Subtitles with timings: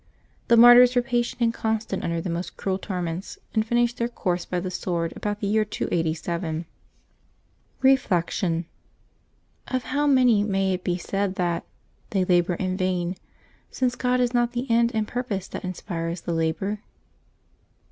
[0.47, 4.45] The martyrs were patient and constant under the most cruel torments, and finished their course
[4.45, 6.65] by the Bword about the year 287.
[7.83, 8.65] Reflection.—
[9.75, 11.65] Of how many may it be said that"
[12.09, 13.15] they labor in vain,^'
[13.69, 16.79] since God is not the end and purpose that inspires the labor?